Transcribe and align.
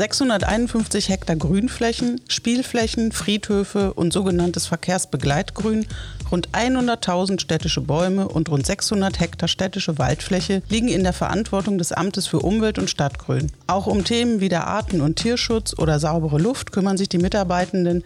651 0.00 1.10
Hektar 1.10 1.36
Grünflächen, 1.36 2.22
Spielflächen, 2.26 3.12
Friedhöfe 3.12 3.92
und 3.92 4.14
sogenanntes 4.14 4.66
Verkehrsbegleitgrün, 4.66 5.84
rund 6.32 6.48
100.000 6.52 7.38
städtische 7.38 7.82
Bäume 7.82 8.26
und 8.26 8.48
rund 8.48 8.64
600 8.64 9.20
Hektar 9.20 9.46
städtische 9.46 9.98
Waldfläche 9.98 10.62
liegen 10.70 10.88
in 10.88 11.02
der 11.02 11.12
Verantwortung 11.12 11.76
des 11.76 11.92
Amtes 11.92 12.26
für 12.26 12.38
Umwelt 12.38 12.78
und 12.78 12.88
Stadtgrün. 12.88 13.52
Auch 13.66 13.86
um 13.86 14.02
Themen 14.02 14.40
wie 14.40 14.48
der 14.48 14.66
Arten- 14.68 15.02
und 15.02 15.16
Tierschutz 15.16 15.78
oder 15.78 15.98
saubere 15.98 16.38
Luft 16.38 16.72
kümmern 16.72 16.96
sich 16.96 17.10
die 17.10 17.18
Mitarbeitenden 17.18 18.02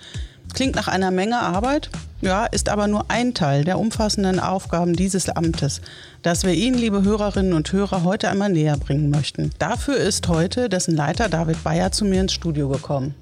Klingt 0.53 0.77
nach 0.77 0.89
einer 0.89 1.11
Menge 1.11 1.41
Arbeit, 1.41 1.91
ja, 2.21 2.47
ist 2.47 2.69
aber 2.69 2.87
nur 2.87 3.11
ein 3.11 3.35
Teil 3.35 3.65
der 3.65 3.79
umfassenden 3.79 4.41
Aufgaben 4.41 4.95
dieses 4.95 5.29
Amtes, 5.29 5.81
das 6.23 6.45
wir 6.45 6.55
Ihnen, 6.55 6.79
liebe 6.79 7.03
Hörerinnen 7.03 7.53
und 7.53 7.73
Hörer, 7.73 8.05
heute 8.05 8.29
einmal 8.29 8.51
näher 8.51 8.77
bringen 8.77 9.11
möchten. 9.11 9.51
Dafür 9.59 9.97
ist 9.97 10.29
heute 10.29 10.69
dessen 10.69 10.95
Leiter 10.97 11.29
David 11.29 11.63
Bayer 11.65 11.93
zu 11.93 12.05
mir 12.05 12.21
ins 12.21 12.33
Studio 12.33 12.69
gekommen. 12.69 13.15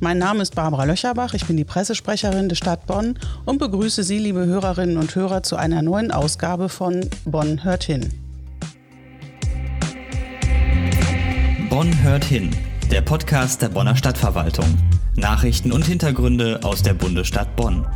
Mein 0.00 0.18
Name 0.18 0.42
ist 0.42 0.56
Barbara 0.56 0.84
Löcherbach, 0.84 1.32
ich 1.32 1.46
bin 1.46 1.56
die 1.56 1.64
Pressesprecherin 1.64 2.48
der 2.48 2.56
Stadt 2.56 2.86
Bonn 2.86 3.16
und 3.44 3.58
begrüße 3.58 4.02
Sie, 4.02 4.18
liebe 4.18 4.44
Hörerinnen 4.44 4.96
und 4.96 5.14
Hörer, 5.14 5.44
zu 5.44 5.56
einer 5.56 5.80
neuen 5.80 6.10
Ausgabe 6.10 6.68
von 6.68 7.08
Bonn 7.24 7.62
hört 7.62 7.84
hin. 7.84 8.10
Bonn 11.70 12.02
hört 12.02 12.24
hin, 12.24 12.50
der 12.90 13.00
Podcast 13.00 13.62
der 13.62 13.68
Bonner 13.68 13.96
Stadtverwaltung. 13.96 14.76
Nachrichten 15.16 15.72
und 15.72 15.84
Hintergründe 15.84 16.60
aus 16.62 16.82
der 16.82 16.94
Bundesstadt 16.94 17.54
Bonn. 17.54 17.86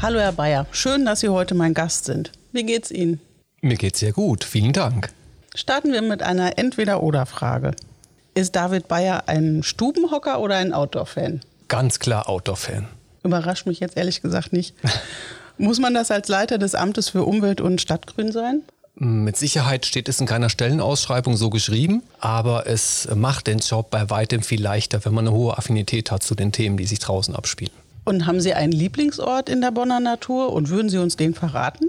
Hallo 0.00 0.18
Herr 0.20 0.32
Bayer, 0.32 0.66
schön, 0.70 1.06
dass 1.06 1.20
Sie 1.20 1.30
heute 1.30 1.54
mein 1.54 1.72
Gast 1.72 2.04
sind. 2.04 2.32
Wie 2.52 2.64
geht's 2.64 2.90
Ihnen? 2.90 3.20
Mir 3.62 3.76
geht's 3.76 4.00
sehr 4.00 4.12
gut, 4.12 4.44
vielen 4.44 4.74
Dank. 4.74 5.08
Starten 5.54 5.92
wir 5.92 6.02
mit 6.02 6.22
einer 6.22 6.58
Entweder-Oder-Frage. 6.58 7.74
Ist 8.34 8.54
David 8.56 8.88
Bayer 8.88 9.26
ein 9.26 9.62
Stubenhocker 9.62 10.40
oder 10.40 10.56
ein 10.56 10.74
Outdoor-Fan? 10.74 11.40
Ganz 11.68 11.98
klar 11.98 12.28
Outdoor-Fan. 12.28 12.86
Überrascht 13.24 13.66
mich 13.66 13.80
jetzt 13.80 13.96
ehrlich 13.96 14.20
gesagt 14.20 14.52
nicht. 14.52 14.74
Muss 15.58 15.80
man 15.80 15.94
das 15.94 16.10
als 16.10 16.28
Leiter 16.28 16.58
des 16.58 16.74
Amtes 16.74 17.08
für 17.08 17.24
Umwelt 17.24 17.62
und 17.62 17.80
Stadtgrün 17.80 18.32
sein? 18.32 18.60
Mit 18.98 19.36
Sicherheit 19.36 19.84
steht 19.84 20.08
es 20.08 20.20
in 20.20 20.26
keiner 20.26 20.48
Stellenausschreibung 20.48 21.36
so 21.36 21.50
geschrieben, 21.50 22.02
aber 22.18 22.66
es 22.66 23.06
macht 23.14 23.46
den 23.46 23.58
Job 23.58 23.90
bei 23.90 24.08
weitem 24.08 24.42
viel 24.42 24.62
leichter, 24.62 25.04
wenn 25.04 25.12
man 25.12 25.28
eine 25.28 25.36
hohe 25.36 25.58
Affinität 25.58 26.10
hat 26.10 26.22
zu 26.22 26.34
den 26.34 26.50
Themen, 26.50 26.78
die 26.78 26.86
sich 26.86 26.98
draußen 26.98 27.36
abspielen. 27.36 27.74
Und 28.06 28.26
haben 28.26 28.40
Sie 28.40 28.54
einen 28.54 28.72
Lieblingsort 28.72 29.50
in 29.50 29.60
der 29.60 29.70
Bonner 29.70 30.00
Natur 30.00 30.50
und 30.50 30.70
würden 30.70 30.88
Sie 30.88 30.96
uns 30.96 31.16
den 31.16 31.34
verraten? 31.34 31.88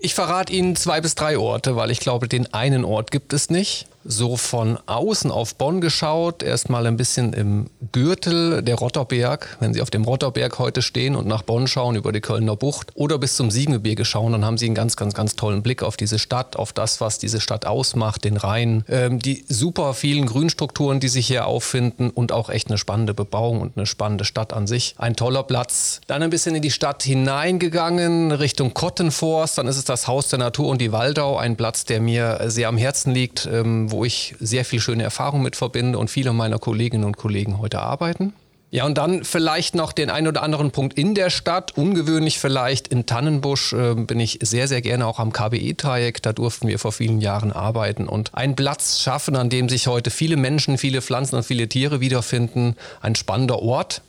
Ich 0.00 0.14
verrate 0.14 0.52
Ihnen 0.52 0.74
zwei 0.74 1.00
bis 1.00 1.14
drei 1.14 1.38
Orte, 1.38 1.76
weil 1.76 1.92
ich 1.92 2.00
glaube, 2.00 2.26
den 2.26 2.52
einen 2.52 2.84
Ort 2.84 3.12
gibt 3.12 3.32
es 3.32 3.48
nicht 3.48 3.86
so 4.08 4.36
von 4.36 4.78
außen 4.86 5.30
auf 5.30 5.54
Bonn 5.56 5.80
geschaut, 5.80 6.42
erstmal 6.42 6.86
ein 6.86 6.96
bisschen 6.96 7.32
im 7.32 7.70
Gürtel 7.92 8.62
der 8.62 8.76
Rotterberg. 8.76 9.56
Wenn 9.60 9.74
Sie 9.74 9.82
auf 9.82 9.90
dem 9.90 10.04
Rotterberg 10.04 10.58
heute 10.58 10.82
stehen 10.82 11.16
und 11.16 11.26
nach 11.26 11.42
Bonn 11.42 11.66
schauen 11.66 11.96
über 11.96 12.12
die 12.12 12.20
Kölner 12.20 12.56
Bucht 12.56 12.92
oder 12.94 13.18
bis 13.18 13.36
zum 13.36 13.50
Siegengebirge 13.50 14.04
schauen, 14.04 14.32
dann 14.32 14.44
haben 14.44 14.58
Sie 14.58 14.66
einen 14.66 14.74
ganz, 14.74 14.96
ganz, 14.96 15.14
ganz 15.14 15.36
tollen 15.36 15.62
Blick 15.62 15.82
auf 15.82 15.96
diese 15.96 16.18
Stadt, 16.18 16.56
auf 16.56 16.72
das, 16.72 17.00
was 17.00 17.18
diese 17.18 17.40
Stadt 17.40 17.66
ausmacht, 17.66 18.24
den 18.24 18.36
Rhein, 18.36 18.84
ähm, 18.88 19.18
die 19.18 19.44
super 19.48 19.94
vielen 19.94 20.26
Grünstrukturen, 20.26 21.00
die 21.00 21.08
sich 21.08 21.26
hier 21.26 21.46
auffinden 21.46 22.10
und 22.10 22.32
auch 22.32 22.48
echt 22.50 22.68
eine 22.68 22.78
spannende 22.78 23.14
Bebauung 23.14 23.60
und 23.60 23.76
eine 23.76 23.86
spannende 23.86 24.24
Stadt 24.24 24.52
an 24.52 24.66
sich. 24.66 24.94
Ein 24.98 25.16
toller 25.16 25.42
Platz. 25.42 26.00
Dann 26.06 26.22
ein 26.22 26.30
bisschen 26.30 26.54
in 26.54 26.62
die 26.62 26.70
Stadt 26.70 27.02
hineingegangen, 27.02 28.32
Richtung 28.32 28.74
Kottenforst, 28.74 29.58
dann 29.58 29.66
ist 29.66 29.76
es 29.76 29.84
das 29.84 30.06
Haus 30.06 30.28
der 30.28 30.38
Natur 30.38 30.68
und 30.68 30.80
die 30.80 30.92
Waldau, 30.92 31.36
ein 31.36 31.56
Platz, 31.56 31.84
der 31.84 32.00
mir 32.00 32.40
sehr 32.46 32.68
am 32.68 32.78
Herzen 32.78 33.12
liegt, 33.12 33.48
ähm, 33.52 33.90
wo 33.96 34.04
ich 34.04 34.34
sehr 34.38 34.66
viel 34.66 34.80
schöne 34.80 35.02
Erfahrungen 35.02 35.42
mit 35.42 35.56
verbinde 35.56 35.98
und 35.98 36.10
viele 36.10 36.34
meiner 36.34 36.58
Kolleginnen 36.58 37.04
und 37.04 37.16
Kollegen 37.16 37.58
heute 37.58 37.80
arbeiten. 37.80 38.34
Ja, 38.70 38.84
und 38.84 38.98
dann 38.98 39.24
vielleicht 39.24 39.74
noch 39.74 39.92
den 39.92 40.10
einen 40.10 40.26
oder 40.26 40.42
anderen 40.42 40.70
Punkt 40.70 40.98
in 40.98 41.14
der 41.14 41.30
Stadt. 41.30 41.78
Ungewöhnlich 41.78 42.38
vielleicht 42.38 42.88
in 42.88 43.06
Tannenbusch 43.06 43.72
äh, 43.72 43.94
bin 43.94 44.20
ich 44.20 44.40
sehr, 44.42 44.68
sehr 44.68 44.82
gerne 44.82 45.06
auch 45.06 45.18
am 45.18 45.32
KBE-Dreieck. 45.32 46.20
Da 46.20 46.34
durften 46.34 46.68
wir 46.68 46.78
vor 46.78 46.92
vielen 46.92 47.22
Jahren 47.22 47.52
arbeiten 47.52 48.06
und 48.06 48.34
einen 48.34 48.54
Platz 48.54 49.00
schaffen, 49.00 49.34
an 49.36 49.48
dem 49.48 49.70
sich 49.70 49.86
heute 49.86 50.10
viele 50.10 50.36
Menschen, 50.36 50.76
viele 50.76 51.00
Pflanzen 51.00 51.36
und 51.36 51.44
viele 51.44 51.68
Tiere 51.68 52.00
wiederfinden. 52.00 52.76
Ein 53.00 53.14
spannender 53.14 53.62
Ort, 53.62 54.02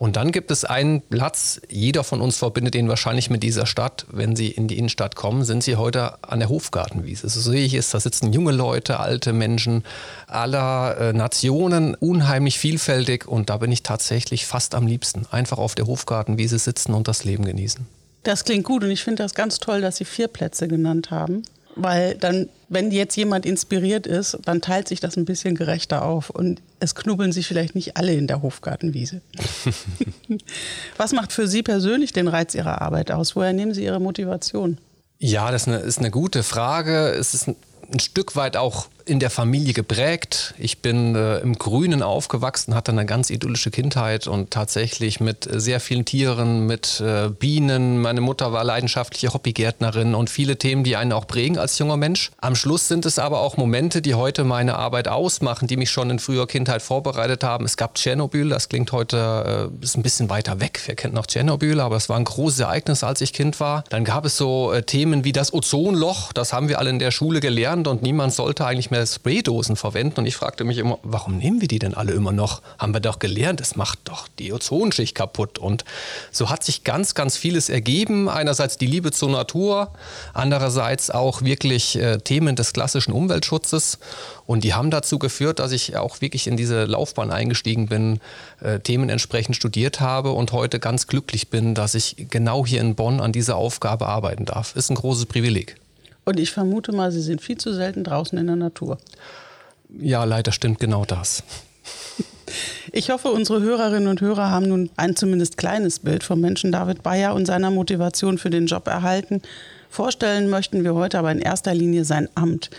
und 0.00 0.16
dann 0.16 0.32
gibt 0.32 0.50
es 0.50 0.64
einen 0.64 1.02
Platz, 1.02 1.60
jeder 1.68 2.04
von 2.04 2.22
uns 2.22 2.38
verbindet 2.38 2.74
ihn 2.74 2.88
wahrscheinlich 2.88 3.28
mit 3.28 3.42
dieser 3.42 3.66
Stadt. 3.66 4.06
Wenn 4.10 4.34
Sie 4.34 4.48
in 4.48 4.66
die 4.66 4.78
Innenstadt 4.78 5.14
kommen, 5.14 5.44
sind 5.44 5.62
Sie 5.62 5.76
heute 5.76 6.14
an 6.24 6.38
der 6.38 6.48
Hofgartenwiese. 6.48 7.28
So 7.28 7.38
sehe 7.38 7.66
ich 7.66 7.74
es, 7.74 7.90
da 7.90 8.00
sitzen 8.00 8.32
junge 8.32 8.52
Leute, 8.52 8.98
alte 8.98 9.34
Menschen 9.34 9.84
aller 10.26 10.96
äh, 10.96 11.12
Nationen, 11.12 11.94
unheimlich 11.94 12.58
vielfältig. 12.58 13.28
Und 13.28 13.50
da 13.50 13.58
bin 13.58 13.70
ich 13.72 13.82
tatsächlich 13.82 14.46
fast 14.46 14.74
am 14.74 14.86
liebsten. 14.86 15.26
Einfach 15.30 15.58
auf 15.58 15.74
der 15.74 15.86
Hofgartenwiese 15.86 16.58
sitzen 16.58 16.94
und 16.94 17.06
das 17.06 17.24
Leben 17.24 17.44
genießen. 17.44 17.86
Das 18.22 18.46
klingt 18.46 18.64
gut 18.64 18.82
und 18.82 18.90
ich 18.90 19.04
finde 19.04 19.22
das 19.22 19.34
ganz 19.34 19.58
toll, 19.58 19.82
dass 19.82 19.98
Sie 19.98 20.06
vier 20.06 20.28
Plätze 20.28 20.66
genannt 20.66 21.10
haben. 21.10 21.42
Weil 21.76 22.14
dann, 22.16 22.48
wenn 22.68 22.90
jetzt 22.90 23.16
jemand 23.16 23.46
inspiriert 23.46 24.06
ist, 24.06 24.38
dann 24.44 24.60
teilt 24.60 24.88
sich 24.88 25.00
das 25.00 25.16
ein 25.16 25.24
bisschen 25.24 25.54
gerechter 25.54 26.04
auf 26.04 26.30
und 26.30 26.60
es 26.80 26.94
knubbeln 26.94 27.32
sich 27.32 27.46
vielleicht 27.46 27.74
nicht 27.74 27.96
alle 27.96 28.14
in 28.14 28.26
der 28.26 28.42
Hofgartenwiese. 28.42 29.20
Was 30.96 31.12
macht 31.12 31.32
für 31.32 31.46
Sie 31.46 31.62
persönlich 31.62 32.12
den 32.12 32.28
Reiz 32.28 32.54
Ihrer 32.54 32.82
Arbeit 32.82 33.10
aus? 33.10 33.36
Woher 33.36 33.52
nehmen 33.52 33.72
Sie 33.72 33.84
Ihre 33.84 34.00
Motivation? 34.00 34.78
Ja, 35.18 35.50
das 35.50 35.62
ist 35.62 35.68
eine, 35.68 35.76
ist 35.78 35.98
eine 35.98 36.10
gute 36.10 36.42
Frage. 36.42 37.10
Es 37.10 37.34
ist 37.34 37.46
ein, 37.46 37.56
ein 37.92 38.00
Stück 38.00 38.36
weit 38.36 38.56
auch 38.56 38.88
in 39.10 39.18
der 39.18 39.30
Familie 39.30 39.72
geprägt. 39.72 40.54
Ich 40.56 40.78
bin 40.78 41.16
äh, 41.16 41.38
im 41.38 41.58
Grünen 41.58 42.00
aufgewachsen, 42.00 42.76
hatte 42.76 42.92
eine 42.92 43.04
ganz 43.04 43.28
idyllische 43.28 43.72
Kindheit 43.72 44.28
und 44.28 44.52
tatsächlich 44.52 45.18
mit 45.18 45.48
sehr 45.52 45.80
vielen 45.80 46.04
Tieren, 46.04 46.66
mit 46.66 47.00
äh, 47.00 47.28
Bienen. 47.28 48.00
Meine 48.00 48.20
Mutter 48.20 48.52
war 48.52 48.62
leidenschaftliche 48.62 49.34
Hobbygärtnerin 49.34 50.14
und 50.14 50.30
viele 50.30 50.58
Themen, 50.58 50.84
die 50.84 50.94
einen 50.94 51.12
auch 51.12 51.26
prägen 51.26 51.58
als 51.58 51.76
junger 51.80 51.96
Mensch. 51.96 52.30
Am 52.38 52.54
Schluss 52.54 52.86
sind 52.86 53.04
es 53.04 53.18
aber 53.18 53.40
auch 53.40 53.56
Momente, 53.56 54.00
die 54.00 54.14
heute 54.14 54.44
meine 54.44 54.76
Arbeit 54.76 55.08
ausmachen, 55.08 55.66
die 55.66 55.76
mich 55.76 55.90
schon 55.90 56.08
in 56.08 56.20
früher 56.20 56.46
Kindheit 56.46 56.80
vorbereitet 56.80 57.42
haben. 57.42 57.64
Es 57.64 57.76
gab 57.76 57.96
Tschernobyl, 57.96 58.48
das 58.48 58.68
klingt 58.68 58.92
heute 58.92 59.70
äh, 59.80 59.84
ist 59.84 59.96
ein 59.96 60.02
bisschen 60.02 60.30
weiter 60.30 60.60
weg. 60.60 60.80
Wer 60.86 60.94
kennt 60.94 61.14
noch 61.14 61.26
Tschernobyl? 61.26 61.80
Aber 61.80 61.96
es 61.96 62.08
war 62.08 62.16
ein 62.16 62.24
großes 62.24 62.60
Ereignis, 62.60 63.02
als 63.02 63.20
ich 63.22 63.32
Kind 63.32 63.58
war. 63.58 63.82
Dann 63.88 64.04
gab 64.04 64.24
es 64.24 64.36
so 64.36 64.72
äh, 64.72 64.84
Themen 64.84 65.24
wie 65.24 65.32
das 65.32 65.52
Ozonloch. 65.52 66.32
Das 66.32 66.52
haben 66.52 66.68
wir 66.68 66.78
alle 66.78 66.90
in 66.90 67.00
der 67.00 67.10
Schule 67.10 67.40
gelernt 67.40 67.88
und 67.88 68.02
niemand 68.02 68.32
sollte 68.32 68.64
eigentlich 68.64 68.92
mehr 68.92 68.99
mehr 69.00 69.06
Spraydosen 69.06 69.76
verwenden. 69.76 70.20
Und 70.20 70.26
ich 70.26 70.36
fragte 70.36 70.64
mich 70.64 70.78
immer, 70.78 70.98
warum 71.02 71.38
nehmen 71.38 71.60
wir 71.60 71.68
die 71.68 71.78
denn 71.78 71.94
alle 71.94 72.12
immer 72.12 72.32
noch? 72.32 72.62
Haben 72.78 72.92
wir 72.92 73.00
doch 73.00 73.18
gelernt, 73.18 73.60
es 73.60 73.76
macht 73.76 74.00
doch 74.04 74.28
die 74.38 74.52
Ozonschicht 74.52 75.14
kaputt. 75.14 75.58
Und 75.58 75.84
so 76.30 76.50
hat 76.50 76.62
sich 76.62 76.84
ganz, 76.84 77.14
ganz 77.14 77.36
vieles 77.36 77.68
ergeben. 77.68 78.28
Einerseits 78.28 78.76
die 78.76 78.86
Liebe 78.86 79.10
zur 79.12 79.30
Natur, 79.30 79.92
andererseits 80.34 81.10
auch 81.10 81.42
wirklich 81.42 81.96
äh, 81.96 82.18
Themen 82.18 82.56
des 82.56 82.72
klassischen 82.72 83.12
Umweltschutzes. 83.12 83.98
Und 84.46 84.64
die 84.64 84.74
haben 84.74 84.90
dazu 84.90 85.18
geführt, 85.18 85.58
dass 85.58 85.72
ich 85.72 85.96
auch 85.96 86.20
wirklich 86.20 86.46
in 86.46 86.56
diese 86.56 86.84
Laufbahn 86.84 87.30
eingestiegen 87.30 87.86
bin, 87.86 88.20
äh, 88.60 88.80
Themen 88.80 89.08
entsprechend 89.08 89.56
studiert 89.56 90.00
habe 90.00 90.32
und 90.32 90.52
heute 90.52 90.78
ganz 90.78 91.06
glücklich 91.06 91.48
bin, 91.48 91.74
dass 91.74 91.94
ich 91.94 92.26
genau 92.30 92.66
hier 92.66 92.80
in 92.80 92.94
Bonn 92.94 93.20
an 93.20 93.32
dieser 93.32 93.56
Aufgabe 93.56 94.06
arbeiten 94.06 94.44
darf. 94.44 94.76
Ist 94.76 94.90
ein 94.90 94.96
großes 94.96 95.26
Privileg. 95.26 95.76
Und 96.24 96.38
ich 96.38 96.50
vermute 96.50 96.92
mal, 96.92 97.12
Sie 97.12 97.22
sind 97.22 97.40
viel 97.40 97.58
zu 97.58 97.72
selten 97.72 98.04
draußen 98.04 98.38
in 98.38 98.46
der 98.46 98.56
Natur. 98.56 98.98
Ja, 99.98 100.24
leider 100.24 100.52
stimmt 100.52 100.78
genau 100.78 101.04
das. 101.04 101.42
Ich 102.92 103.10
hoffe, 103.10 103.28
unsere 103.28 103.60
Hörerinnen 103.60 104.08
und 104.08 104.20
Hörer 104.20 104.50
haben 104.50 104.68
nun 104.68 104.90
ein 104.96 105.14
zumindest 105.14 105.56
kleines 105.56 106.00
Bild 106.00 106.24
vom 106.24 106.40
Menschen 106.40 106.72
David 106.72 107.02
Bayer 107.02 107.34
und 107.34 107.46
seiner 107.46 107.70
Motivation 107.70 108.38
für 108.38 108.50
den 108.50 108.66
Job 108.66 108.88
erhalten. 108.88 109.42
Vorstellen 109.88 110.50
möchten 110.50 110.82
wir 110.84 110.94
heute 110.94 111.18
aber 111.18 111.30
in 111.30 111.38
erster 111.38 111.74
Linie 111.74 112.04
sein 112.04 112.28
Amt. 112.34 112.70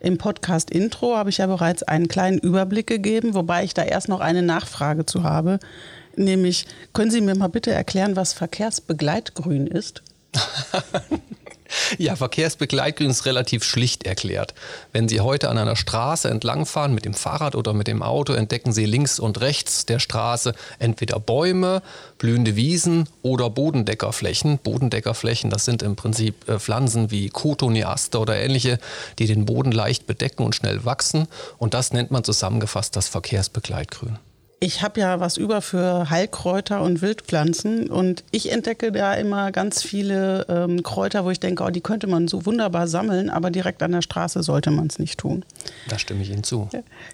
Im 0.00 0.16
Podcast 0.16 0.70
Intro 0.70 1.16
habe 1.16 1.30
ich 1.30 1.38
ja 1.38 1.46
bereits 1.46 1.82
einen 1.82 2.08
kleinen 2.08 2.38
Überblick 2.38 2.86
gegeben, 2.86 3.34
wobei 3.34 3.64
ich 3.64 3.74
da 3.74 3.82
erst 3.82 4.08
noch 4.08 4.20
eine 4.20 4.42
Nachfrage 4.42 5.04
zu 5.04 5.24
habe. 5.24 5.58
Nämlich, 6.16 6.66
können 6.92 7.10
Sie 7.10 7.20
mir 7.20 7.36
mal 7.36 7.48
bitte 7.48 7.70
erklären, 7.70 8.16
was 8.16 8.32
Verkehrsbegleitgrün 8.32 9.66
ist? 9.66 10.02
Ja, 11.96 12.16
Verkehrsbegleitgrün 12.16 13.10
ist 13.10 13.24
relativ 13.24 13.64
schlicht 13.64 14.04
erklärt. 14.04 14.52
Wenn 14.92 15.08
Sie 15.08 15.20
heute 15.20 15.48
an 15.48 15.56
einer 15.56 15.76
Straße 15.76 16.28
entlangfahren 16.28 16.94
mit 16.94 17.04
dem 17.04 17.14
Fahrrad 17.14 17.54
oder 17.54 17.72
mit 17.72 17.86
dem 17.86 18.02
Auto, 18.02 18.34
entdecken 18.34 18.72
Sie 18.72 18.84
links 18.84 19.18
und 19.18 19.40
rechts 19.40 19.86
der 19.86 19.98
Straße 19.98 20.54
entweder 20.78 21.18
Bäume, 21.18 21.82
blühende 22.18 22.56
Wiesen 22.56 23.08
oder 23.22 23.48
Bodendeckerflächen. 23.48 24.58
Bodendeckerflächen, 24.58 25.50
das 25.50 25.64
sind 25.64 25.82
im 25.82 25.96
Prinzip 25.96 26.48
äh, 26.48 26.58
Pflanzen 26.58 27.10
wie 27.10 27.30
Cotoneaster 27.30 28.20
oder 28.20 28.36
ähnliche, 28.36 28.78
die 29.18 29.26
den 29.26 29.46
Boden 29.46 29.72
leicht 29.72 30.06
bedecken 30.06 30.44
und 30.44 30.54
schnell 30.54 30.84
wachsen. 30.84 31.26
Und 31.56 31.74
das 31.74 31.92
nennt 31.92 32.10
man 32.10 32.24
zusammengefasst 32.24 32.96
das 32.96 33.08
Verkehrsbegleitgrün. 33.08 34.18
Ich 34.60 34.82
habe 34.82 35.00
ja 35.00 35.20
was 35.20 35.36
über 35.36 35.62
für 35.62 36.10
Heilkräuter 36.10 36.82
und 36.82 37.00
Wildpflanzen 37.00 37.90
und 37.90 38.24
ich 38.32 38.50
entdecke 38.50 38.90
da 38.90 39.14
immer 39.14 39.52
ganz 39.52 39.82
viele 39.82 40.46
ähm, 40.48 40.82
Kräuter, 40.82 41.24
wo 41.24 41.30
ich 41.30 41.38
denke, 41.38 41.62
oh, 41.62 41.70
die 41.70 41.80
könnte 41.80 42.08
man 42.08 42.26
so 42.26 42.44
wunderbar 42.44 42.88
sammeln, 42.88 43.30
aber 43.30 43.50
direkt 43.50 43.82
an 43.84 43.92
der 43.92 44.02
Straße 44.02 44.42
sollte 44.42 44.72
man 44.72 44.88
es 44.88 44.98
nicht 44.98 45.20
tun. 45.20 45.44
Da 45.88 45.96
stimme 45.96 46.22
ich 46.22 46.30
Ihnen 46.30 46.42
zu. 46.42 46.68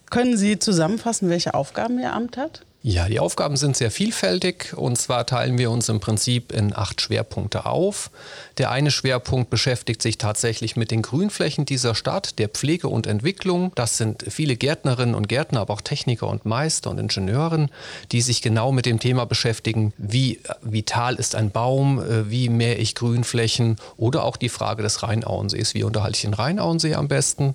Können 0.08 0.38
Sie 0.38 0.58
zusammenfassen, 0.58 1.29
welche 1.29 1.52
Aufgaben 1.52 1.99
Ihr 1.99 2.14
Amt 2.14 2.38
hat? 2.38 2.64
Ja, 2.86 3.08
die 3.08 3.19
Aufgaben 3.19 3.56
sind 3.56 3.78
sehr 3.78 3.90
vielfältig 3.90 4.75
und 4.76 4.98
zwar 4.98 5.25
teilen 5.25 5.56
wir 5.56 5.70
uns 5.70 5.88
im 5.88 6.00
Prinzip 6.00 6.52
in 6.52 6.76
acht 6.76 7.00
Schwerpunkte 7.00 7.64
auf. 7.64 8.10
Der 8.58 8.70
eine 8.70 8.90
Schwerpunkt 8.90 9.48
beschäftigt 9.48 10.02
sich 10.02 10.19
tatsächlich 10.19 10.76
mit 10.76 10.90
den 10.90 11.00
Grünflächen 11.00 11.64
dieser 11.64 11.94
Stadt, 11.94 12.38
der 12.38 12.50
Pflege 12.50 12.88
und 12.88 13.06
Entwicklung. 13.06 13.72
Das 13.75 13.96
sind 13.96 14.26
viele 14.28 14.56
Gärtnerinnen 14.56 15.14
und 15.14 15.31
Gärtner, 15.31 15.60
aber 15.60 15.72
auch 15.72 15.81
Techniker 15.81 16.28
und 16.28 16.44
Meister 16.44 16.90
und 16.90 16.98
Ingenieuren, 16.98 17.70
die 18.12 18.20
sich 18.20 18.42
genau 18.42 18.70
mit 18.70 18.84
dem 18.84 19.00
Thema 19.00 19.25
beschäftigen, 19.25 19.94
wie 19.96 20.40
vital 20.60 21.14
ist 21.14 21.37
ein 21.37 21.50
Baum, 21.50 22.00
äh, 22.00 22.30
wie 22.30 22.50
mähe 22.50 22.75
ich 22.75 22.94
Grünflächen 22.94 23.76
oder 23.96 24.25
auch 24.25 24.37
die 24.37 24.50
Frage 24.50 24.82
des 24.82 25.02
Rheinauensees, 25.02 25.72
wie 25.72 25.84
unterhalte 25.84 26.16
ich 26.16 26.22
den 26.22 26.34
Rheinauensee 26.34 26.96
am 26.96 27.08
besten. 27.08 27.54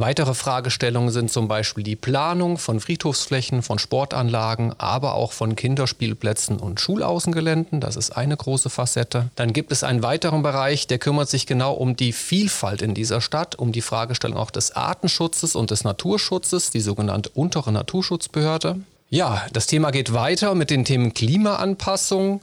Weitere 0.00 0.34
Fragestellungen 0.34 1.10
sind 1.10 1.32
zum 1.32 1.48
Beispiel 1.48 1.82
die 1.82 1.96
Planung 1.96 2.58
von 2.58 2.78
Friedhofsflächen, 2.78 3.62
von 3.62 3.80
Sportanlagen, 3.80 4.57
aber 4.78 5.14
auch 5.14 5.32
von 5.32 5.56
Kinderspielplätzen 5.56 6.58
und 6.58 6.80
Schulaußengeländen. 6.80 7.80
Das 7.80 7.96
ist 7.96 8.10
eine 8.10 8.36
große 8.36 8.70
Facette. 8.70 9.30
Dann 9.36 9.52
gibt 9.52 9.72
es 9.72 9.84
einen 9.84 10.02
weiteren 10.02 10.42
Bereich, 10.42 10.86
der 10.86 10.98
kümmert 10.98 11.28
sich 11.28 11.46
genau 11.46 11.72
um 11.74 11.96
die 11.96 12.12
Vielfalt 12.12 12.82
in 12.82 12.94
dieser 12.94 13.20
Stadt, 13.20 13.56
um 13.56 13.72
die 13.72 13.82
Fragestellung 13.82 14.36
auch 14.36 14.50
des 14.50 14.72
Artenschutzes 14.72 15.56
und 15.56 15.70
des 15.70 15.84
Naturschutzes, 15.84 16.70
die 16.70 16.80
sogenannte 16.80 17.30
untere 17.30 17.72
Naturschutzbehörde. 17.72 18.80
Ja, 19.10 19.46
das 19.52 19.66
Thema 19.66 19.90
geht 19.90 20.12
weiter 20.12 20.54
mit 20.54 20.68
den 20.68 20.84
Themen 20.84 21.14
Klimaanpassung, 21.14 22.42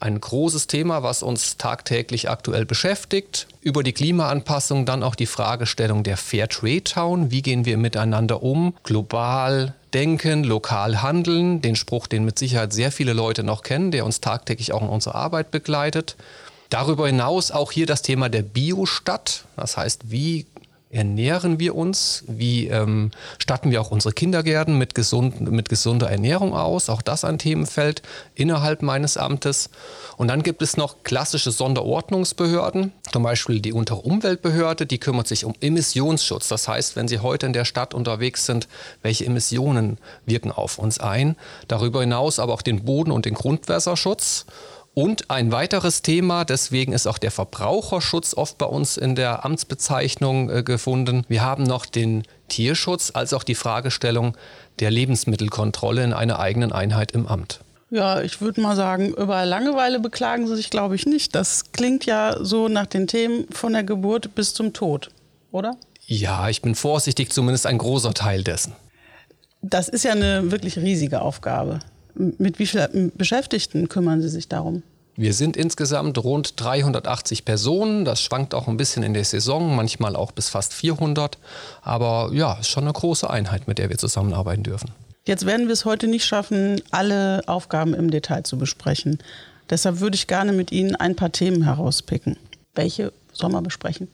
ein 0.00 0.20
großes 0.20 0.66
Thema, 0.66 1.02
was 1.02 1.22
uns 1.22 1.56
tagtäglich 1.56 2.28
aktuell 2.28 2.66
beschäftigt. 2.66 3.46
Über 3.60 3.82
die 3.82 3.92
Klimaanpassung 3.92 4.84
dann 4.84 5.02
auch 5.02 5.14
die 5.14 5.26
Fragestellung 5.26 6.02
der 6.02 6.16
Fair 6.16 6.48
Trade 6.48 6.84
Town. 6.84 7.30
Wie 7.30 7.42
gehen 7.42 7.64
wir 7.64 7.76
miteinander 7.76 8.42
um? 8.42 8.74
Global 8.82 9.74
denken, 9.94 10.44
lokal 10.44 11.02
handeln. 11.02 11.60
Den 11.60 11.76
Spruch, 11.76 12.06
den 12.06 12.24
mit 12.24 12.38
Sicherheit 12.38 12.72
sehr 12.72 12.92
viele 12.92 13.12
Leute 13.12 13.42
noch 13.42 13.62
kennen, 13.62 13.90
der 13.90 14.04
uns 14.04 14.20
tagtäglich 14.20 14.72
auch 14.72 14.82
in 14.82 14.88
unserer 14.88 15.14
Arbeit 15.14 15.50
begleitet. 15.50 16.16
Darüber 16.70 17.06
hinaus 17.06 17.50
auch 17.50 17.70
hier 17.70 17.86
das 17.86 18.02
Thema 18.02 18.28
der 18.28 18.42
Biostadt. 18.42 19.44
Das 19.56 19.76
heißt, 19.76 20.10
wie 20.10 20.46
ernähren 20.92 21.58
wir 21.58 21.74
uns? 21.74 22.22
Wie 22.28 22.68
ähm, 22.68 23.10
statten 23.38 23.70
wir 23.70 23.80
auch 23.80 23.90
unsere 23.90 24.12
Kindergärten 24.12 24.76
mit, 24.76 24.94
gesund, 24.94 25.40
mit 25.40 25.68
gesunder 25.68 26.10
Ernährung 26.10 26.54
aus? 26.54 26.88
Auch 26.90 27.02
das 27.02 27.24
ein 27.24 27.38
Themenfeld 27.38 28.02
innerhalb 28.34 28.82
meines 28.82 29.16
Amtes. 29.16 29.70
Und 30.18 30.28
dann 30.28 30.42
gibt 30.42 30.62
es 30.62 30.76
noch 30.76 31.02
klassische 31.02 31.50
Sonderordnungsbehörden, 31.50 32.92
zum 33.10 33.22
Beispiel 33.22 33.60
die 33.60 33.72
Unterumweltbehörde, 33.72 34.86
die 34.86 34.98
kümmert 34.98 35.26
sich 35.26 35.44
um 35.44 35.54
Emissionsschutz. 35.60 36.48
Das 36.48 36.68
heißt, 36.68 36.94
wenn 36.94 37.08
Sie 37.08 37.20
heute 37.20 37.46
in 37.46 37.54
der 37.54 37.64
Stadt 37.64 37.94
unterwegs 37.94 38.44
sind, 38.44 38.68
welche 39.02 39.24
Emissionen 39.24 39.98
wirken 40.26 40.52
auf 40.52 40.78
uns 40.78 41.00
ein? 41.00 41.36
Darüber 41.68 42.00
hinaus 42.00 42.38
aber 42.38 42.52
auch 42.52 42.62
den 42.62 42.84
Boden- 42.84 43.12
und 43.12 43.24
den 43.24 43.34
Grundwasserschutz. 43.34 44.46
Und 44.94 45.30
ein 45.30 45.52
weiteres 45.52 46.02
Thema, 46.02 46.44
deswegen 46.44 46.92
ist 46.92 47.06
auch 47.06 47.16
der 47.16 47.30
Verbraucherschutz 47.30 48.34
oft 48.34 48.58
bei 48.58 48.66
uns 48.66 48.98
in 48.98 49.14
der 49.14 49.44
Amtsbezeichnung 49.44 50.50
äh, 50.50 50.62
gefunden. 50.62 51.24
Wir 51.28 51.42
haben 51.42 51.62
noch 51.62 51.86
den 51.86 52.24
Tierschutz 52.48 53.10
als 53.14 53.32
auch 53.32 53.42
die 53.42 53.54
Fragestellung 53.54 54.36
der 54.80 54.90
Lebensmittelkontrolle 54.90 56.04
in 56.04 56.12
einer 56.12 56.38
eigenen 56.40 56.72
Einheit 56.72 57.12
im 57.12 57.26
Amt. 57.26 57.60
Ja, 57.88 58.20
ich 58.20 58.42
würde 58.42 58.60
mal 58.60 58.76
sagen, 58.76 59.14
über 59.14 59.44
Langeweile 59.46 59.98
beklagen 59.98 60.46
Sie 60.46 60.56
sich, 60.56 60.68
glaube 60.68 60.94
ich, 60.94 61.06
nicht. 61.06 61.34
Das 61.34 61.72
klingt 61.72 62.04
ja 62.04 62.36
so 62.42 62.68
nach 62.68 62.86
den 62.86 63.06
Themen 63.06 63.46
von 63.50 63.72
der 63.72 63.84
Geburt 63.84 64.34
bis 64.34 64.52
zum 64.52 64.74
Tod, 64.74 65.10
oder? 65.52 65.76
Ja, 66.06 66.50
ich 66.50 66.60
bin 66.60 66.74
vorsichtig, 66.74 67.32
zumindest 67.32 67.66
ein 67.66 67.78
großer 67.78 68.12
Teil 68.12 68.44
dessen. 68.44 68.74
Das 69.62 69.88
ist 69.88 70.04
ja 70.04 70.12
eine 70.12 70.50
wirklich 70.50 70.76
riesige 70.76 71.22
Aufgabe. 71.22 71.78
Mit 72.14 72.58
wie 72.58 72.66
vielen 72.66 73.12
Beschäftigten 73.16 73.88
kümmern 73.88 74.20
Sie 74.20 74.28
sich 74.28 74.48
darum? 74.48 74.82
Wir 75.14 75.34
sind 75.34 75.56
insgesamt 75.56 76.16
rund 76.18 76.58
380 76.60 77.44
Personen. 77.44 78.04
Das 78.04 78.22
schwankt 78.22 78.54
auch 78.54 78.66
ein 78.66 78.78
bisschen 78.78 79.02
in 79.02 79.12
der 79.12 79.24
Saison, 79.24 79.76
manchmal 79.76 80.16
auch 80.16 80.32
bis 80.32 80.48
fast 80.48 80.72
400. 80.72 81.38
Aber 81.82 82.30
ja, 82.32 82.54
ist 82.54 82.68
schon 82.68 82.84
eine 82.84 82.92
große 82.92 83.28
Einheit, 83.28 83.68
mit 83.68 83.78
der 83.78 83.90
wir 83.90 83.98
zusammenarbeiten 83.98 84.62
dürfen. 84.62 84.90
Jetzt 85.24 85.46
werden 85.46 85.66
wir 85.66 85.74
es 85.74 85.84
heute 85.84 86.08
nicht 86.08 86.24
schaffen, 86.24 86.80
alle 86.90 87.42
Aufgaben 87.46 87.94
im 87.94 88.10
Detail 88.10 88.42
zu 88.42 88.56
besprechen. 88.58 89.18
Deshalb 89.70 90.00
würde 90.00 90.16
ich 90.16 90.26
gerne 90.26 90.52
mit 90.52 90.72
Ihnen 90.72 90.96
ein 90.96 91.14
paar 91.14 91.30
Themen 91.30 91.62
herauspicken. 91.64 92.36
Welche 92.74 93.12
sollen 93.32 93.52
wir 93.52 93.62
besprechen? 93.62 94.08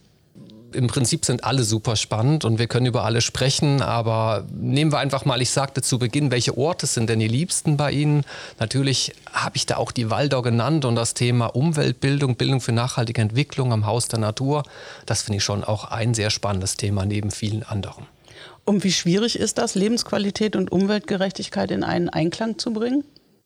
Im 0.73 0.87
Prinzip 0.87 1.25
sind 1.25 1.43
alle 1.43 1.63
super 1.63 1.95
spannend 1.95 2.45
und 2.45 2.59
wir 2.59 2.67
können 2.67 2.85
über 2.85 3.03
alle 3.03 3.21
sprechen, 3.21 3.81
aber 3.81 4.45
nehmen 4.53 4.91
wir 4.91 4.99
einfach 4.99 5.25
mal, 5.25 5.41
ich 5.41 5.49
sagte 5.49 5.81
zu 5.81 5.99
Beginn, 5.99 6.31
welche 6.31 6.57
Orte 6.57 6.85
sind 6.85 7.09
denn 7.09 7.19
die 7.19 7.27
liebsten 7.27 7.77
bei 7.77 7.91
Ihnen? 7.91 8.23
Natürlich 8.59 9.13
habe 9.31 9.57
ich 9.57 9.65
da 9.65 9.77
auch 9.77 9.91
die 9.91 10.09
Waldau 10.09 10.41
genannt 10.41 10.85
und 10.85 10.95
das 10.95 11.13
Thema 11.13 11.47
Umweltbildung, 11.47 12.35
Bildung 12.35 12.61
für 12.61 12.71
nachhaltige 12.71 13.21
Entwicklung 13.21 13.73
am 13.73 13.85
Haus 13.85 14.07
der 14.07 14.19
Natur, 14.19 14.63
das 15.05 15.23
finde 15.23 15.37
ich 15.37 15.43
schon 15.43 15.63
auch 15.63 15.85
ein 15.85 16.13
sehr 16.13 16.29
spannendes 16.29 16.77
Thema 16.77 17.05
neben 17.05 17.31
vielen 17.31 17.63
anderen. 17.63 18.05
Und 18.65 18.83
wie 18.83 18.91
schwierig 18.91 19.39
ist 19.39 19.57
das, 19.57 19.75
Lebensqualität 19.75 20.55
und 20.55 20.71
Umweltgerechtigkeit 20.71 21.71
in 21.71 21.83
einen 21.83 22.09
Einklang 22.09 22.59
zu 22.59 22.71
bringen? 22.71 23.03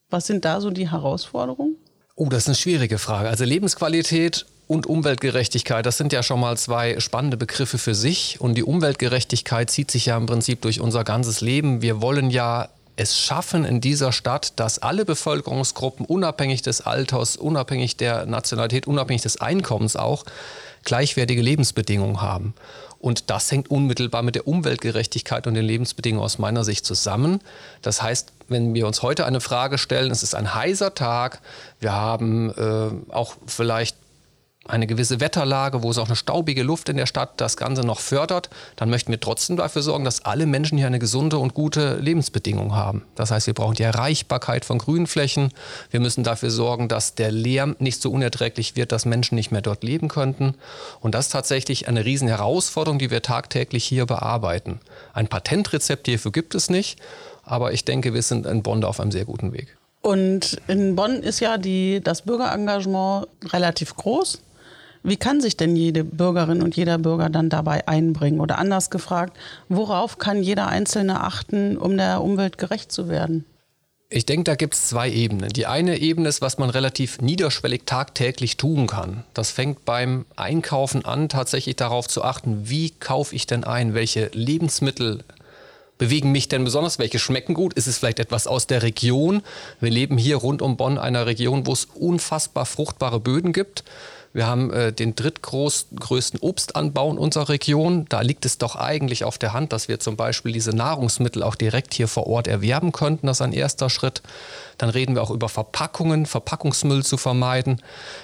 Was 0.10 0.28
sind 0.28 0.46
da 0.46 0.60
so 0.62 0.70
die 0.70 0.92
Herausforderungen? 0.92 1.78
Oh, 2.16 2.28
das 2.30 2.44
ist 2.44 2.48
eine 2.50 2.56
schwierige 2.56 3.00
Frage. 3.00 3.30
Also 3.30 3.44
Lebensqualität 3.44 4.46
und 4.68 4.88
Umweltgerechtigkeit, 4.88 5.86
das 5.86 5.98
sind 5.98 6.14
ja 6.14 6.24
schon 6.24 6.40
mal 6.40 6.58
zwei 6.58 7.00
spannende 7.00 7.38
Begriffe 7.38 7.78
für 7.78 7.96
sich. 7.96 8.40
Und 8.40 8.56
die 8.56 8.64
Umweltgerechtigkeit 8.64 9.70
zieht 9.70 9.92
sich 9.92 10.08
ja 10.08 10.18
im 10.18 10.26
Prinzip 10.26 10.62
durch 10.62 10.80
unser 10.80 11.04
ganzes 11.04 11.42
Leben. 11.42 11.82
Wir 11.82 12.02
wollen 12.02 12.30
ja 12.30 12.70
es 12.96 13.18
schaffen 13.18 13.66
in 13.66 13.82
dieser 13.82 14.12
Stadt, 14.12 14.60
dass 14.60 14.80
alle 14.80 15.04
Bevölkerungsgruppen, 15.04 16.06
unabhängig 16.06 16.62
des 16.62 16.82
Alters, 16.82 17.36
unabhängig 17.36 17.98
der 17.98 18.26
Nationalität, 18.26 18.88
unabhängig 18.88 19.24
des 19.24 19.42
Einkommens 19.42 19.96
auch, 19.96 20.26
gleichwertige 20.84 21.42
Lebensbedingungen 21.42 22.22
haben. 22.22 22.54
Und 23.00 23.30
das 23.30 23.52
hängt 23.52 23.70
unmittelbar 23.70 24.22
mit 24.22 24.36
der 24.36 24.48
Umweltgerechtigkeit 24.48 25.46
und 25.48 25.56
den 25.56 25.66
Lebensbedingungen 25.66 26.24
aus 26.24 26.38
meiner 26.38 26.64
Sicht 26.64 26.86
zusammen. 26.86 27.42
Das 27.82 28.02
heißt, 28.02 28.32
wenn 28.48 28.74
wir 28.74 28.88
uns 28.88 29.02
heute 29.02 29.26
eine 29.26 29.42
Frage 29.42 29.78
stellen, 29.78 30.12
es 30.12 30.24
ist 30.24 30.36
ein 30.36 30.54
heißer 30.54 30.94
Tag, 30.94 31.42
wir 31.80 31.92
haben 31.94 32.52
äh, 32.52 33.14
auch 33.14 33.36
vielleicht 33.46 33.98
eine 34.66 34.88
gewisse 34.88 35.20
Wetterlage, 35.20 35.84
wo 35.84 35.92
es 35.92 35.98
auch 35.98 36.08
eine 36.08 36.16
staubige 36.16 36.64
Luft 36.64 36.88
in 36.88 36.96
der 36.96 37.06
Stadt 37.06 37.34
das 37.38 37.58
Ganze 37.58 37.82
noch 37.82 38.00
fördert, 38.00 38.50
dann 38.78 38.90
möchten 38.90 39.12
wir 39.12 39.20
trotzdem 39.20 39.58
dafür 39.58 39.82
sorgen, 39.82 40.06
dass 40.06 40.24
alle 40.24 40.46
Menschen 40.46 40.78
hier 40.78 40.88
eine 40.88 41.00
gesunde 41.00 41.38
und 41.38 41.54
gute 41.54 41.98
Lebensbedingung 41.98 42.74
haben. 42.74 43.04
Das 43.16 43.32
heißt, 43.32 43.48
wir 43.48 43.54
brauchen 43.54 43.76
die 43.76 43.84
Erreichbarkeit 43.84 44.64
von 44.64 44.78
Grünflächen. 44.78 45.52
Wir 45.92 46.00
müssen 46.00 46.24
dafür 46.24 46.50
sorgen, 46.50 46.88
dass 46.88 47.16
der 47.16 47.32
Lärm 47.32 47.76
nicht 47.80 48.02
so 48.02 48.10
unerträglich 48.10 48.78
wird, 48.78 48.94
dass 48.94 49.06
Menschen 49.06 49.36
nicht 49.36 49.52
mehr 49.52 49.62
dort 49.62 49.84
leben 49.84 50.08
könnten. 50.08 50.56
Und 51.02 51.14
das 51.14 51.26
ist 51.26 51.32
tatsächlich 51.34 51.90
eine 51.90 52.06
riesen 52.06 52.30
Herausforderung, 52.30 53.00
die 53.00 53.12
wir 53.12 53.22
tagtäglich 53.22 53.84
hier 53.84 54.06
bearbeiten. 54.06 54.80
Ein 55.14 55.28
Patentrezept 55.28 56.08
hierfür 56.08 56.32
gibt 56.32 56.56
es 56.56 56.70
nicht, 56.70 57.02
aber 57.44 57.74
ich 57.74 57.84
denke, 57.84 58.14
wir 58.14 58.22
sind 58.22 58.46
in 58.46 58.64
Bonn 58.64 58.86
auf 58.86 59.02
einem 59.02 59.12
sehr 59.12 59.26
guten 59.26 59.52
Weg. 59.52 59.76
Und 60.02 60.62
in 60.68 60.96
Bonn 60.96 61.24
ist 61.24 61.40
ja 61.40 61.58
die, 61.58 62.02
das 62.02 62.24
Bürgerengagement 62.24 63.28
relativ 63.52 63.96
groß. 63.96 64.42
Wie 65.04 65.18
kann 65.18 65.42
sich 65.42 65.58
denn 65.58 65.76
jede 65.76 66.06
Bürgerin 66.06 66.62
und 66.62 66.78
jeder 66.78 66.98
Bürger 66.98 67.30
dann 67.30 67.50
dabei 67.50 67.88
einbringen? 67.88 68.40
Oder 68.40 68.58
anders 68.58 68.90
gefragt, 68.90 69.38
worauf 69.68 70.18
kann 70.18 70.42
jeder 70.42 70.68
Einzelne 70.68 71.22
achten, 71.22 71.78
um 71.78 71.98
der 71.98 72.22
Umwelt 72.22 72.58
gerecht 72.58 72.92
zu 72.92 73.10
werden? 73.10 73.44
Ich 74.10 74.26
denke, 74.26 74.44
da 74.44 74.56
gibt 74.56 74.76
es 74.76 74.88
zwei 74.88 75.10
Ebenen. 75.10 75.50
Die 75.50 75.66
eine 75.66 75.98
Ebene 75.98 76.30
ist, 76.30 76.42
was 76.42 76.58
man 76.58 76.70
relativ 76.70 77.20
niederschwellig 77.20 77.82
tagtäglich 77.86 78.58
tun 78.58 78.88
kann. 78.88 79.24
Das 79.34 79.52
fängt 79.52 79.86
beim 79.86 80.26
Einkaufen 80.36 81.04
an, 81.04 81.30
tatsächlich 81.30 81.76
darauf 81.76 82.08
zu 82.08 82.24
achten, 82.24 82.70
wie 82.70 82.92
kaufe 82.92 83.36
ich 83.36 83.48
denn 83.48 83.64
ein, 83.64 83.96
welche 83.96 84.30
Lebensmittel 84.34 85.24
bewegen 85.98 86.32
mich 86.32 86.48
denn 86.48 86.64
besonders, 86.64 87.00
welche 87.00 87.20
schmecken 87.20 87.56
gut? 87.56 87.74
Ist 87.74 87.88
es 87.88 87.98
vielleicht 87.98 88.20
etwas 88.20 88.46
aus 88.46 88.68
der 88.68 88.84
Region? 88.84 89.42
Wir 89.80 89.90
leben 89.90 90.18
hier 90.18 90.38
rund 90.38 90.62
um 90.62 90.78
Bonn, 90.78 90.98
einer 90.98 91.26
Region, 91.26 91.66
wo 91.66 91.74
es 91.74 91.86
unfassbar 91.86 92.66
fruchtbare 92.66 93.20
Böden 93.20 93.52
gibt 93.52 93.84
Wir 94.34 94.48
haben 94.48 94.74
äh, 94.74 94.92
den 94.92 95.16
drittgrößten 95.16 96.40
Obstanbau 96.42 97.12
in 97.12 97.20
unserer 97.20 97.50
Region. 97.50 98.08
Da 98.10 98.22
liegt 98.22 98.46
es 98.46 98.58
doch 98.58 98.76
eigentlich 98.76 99.24
auf 99.24 99.38
der 99.38 99.54
Hand, 99.54 99.72
dass 99.72 99.88
wir 99.88 100.00
zum 100.00 100.18
Beispiel 100.18 100.52
diese 100.52 100.72
Nahrungsmittel 100.72 101.44
auch 101.44 101.54
direkt 101.54 101.94
hier 101.94 102.08
vor 102.08 102.26
Ort 102.26 102.48
erwerben 102.48 102.92
könnten. 102.92 103.28
Das 103.28 103.38
ist 103.38 103.42
ein 103.42 103.54
erster 103.54 103.92
Schritt. 103.92 104.24
Dann 104.80 104.90
reden 104.90 105.14
wir 105.14 105.22
auch 105.22 105.30
über 105.30 105.50
Verpackungen, 105.50 106.26
Verpackungsmüll 106.26 107.06
zu 107.06 107.18
vermeiden. 107.18 107.80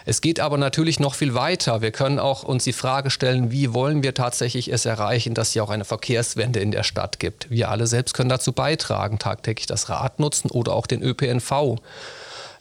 Es 0.05 0.21
geht 0.21 0.39
aber 0.39 0.57
natürlich 0.57 0.99
noch 0.99 1.13
viel 1.13 1.35
weiter. 1.35 1.81
Wir 1.81 1.91
können 1.91 2.17
auch 2.17 2.41
uns 2.41 2.63
die 2.63 2.73
Frage 2.73 3.11
stellen, 3.11 3.51
wie 3.51 3.73
wollen 3.75 4.01
wir 4.01 4.15
tatsächlich 4.15 4.73
es 4.73 4.85
erreichen, 4.85 5.35
dass 5.35 5.55
es 5.55 5.61
auch 5.61 5.69
eine 5.69 5.85
Verkehrswende 5.85 6.59
in 6.59 6.71
der 6.71 6.83
Stadt 6.83 7.19
gibt. 7.19 7.51
Wir 7.51 7.69
alle 7.69 7.85
selbst 7.85 8.15
können 8.15 8.29
dazu 8.29 8.51
beitragen, 8.51 9.19
tagtäglich 9.19 9.67
das 9.67 9.89
Rad 9.89 10.19
nutzen 10.19 10.49
oder 10.49 10.73
auch 10.73 10.87
den 10.87 11.03
ÖPNV. 11.03 11.77